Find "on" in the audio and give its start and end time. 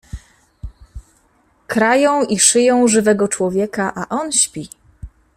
4.09-4.31